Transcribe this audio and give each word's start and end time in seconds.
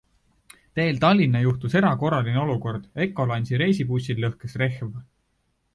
Teel 0.77 0.97
Tallinna 1.03 1.41
juhtus 1.43 1.71
erakorraline 1.81 2.41
olukord- 2.47 2.89
Ecolines'i 3.07 3.63
reisibussil 3.65 4.25
lõhkes 4.27 4.61
rehv. 4.65 4.91